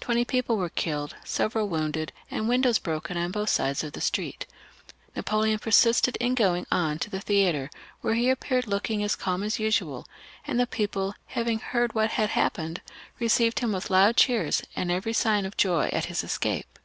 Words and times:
Twenty 0.00 0.24
people 0.24 0.56
were 0.58 0.68
killed, 0.68 1.16
several 1.24 1.68
wounded, 1.68 2.12
and 2.30 2.48
windows 2.48 2.78
broken 2.78 3.16
on 3.16 3.32
both 3.32 3.48
sides 3.48 3.82
of 3.82 3.94
the 3.94 4.00
street. 4.00 4.46
Napoleon 5.16 5.58
persisted 5.58 6.16
in 6.20 6.36
going 6.36 6.68
on 6.70 7.00
to 7.00 7.10
the 7.10 7.20
theatre, 7.20 7.68
where 8.00 8.14
he 8.14 8.30
appeared 8.30 8.68
looking 8.68 9.02
as 9.02 9.16
calm 9.16 9.42
as 9.42 9.58
usual; 9.58 10.06
and 10.46 10.60
the 10.60 10.68
people, 10.68 11.14
having 11.26 11.58
heard 11.58 11.90
of 11.90 11.94
what 11.96 12.10
had 12.10 12.30
hap 12.30 12.54
pened, 12.58 12.78
received 13.18 13.58
him 13.58 13.72
with 13.72 13.90
loud 13.90 14.16
cheers, 14.16 14.62
and 14.76 14.92
every 14.92 15.12
sign 15.12 15.44
of 15.44 15.56
joy 15.56 15.88
at 15.92 16.04
his 16.04 16.22
escape. 16.22 16.78